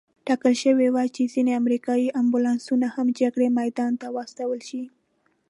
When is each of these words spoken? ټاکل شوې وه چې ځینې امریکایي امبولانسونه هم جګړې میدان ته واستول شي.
ټاکل 0.27 0.53
شوې 0.63 0.87
وه 0.95 1.03
چې 1.15 1.23
ځینې 1.33 1.51
امریکایي 1.61 2.13
امبولانسونه 2.21 2.87
هم 2.95 3.07
جګړې 3.19 3.47
میدان 3.59 3.91
ته 4.01 4.07
واستول 4.15 4.59
شي. 4.69 4.83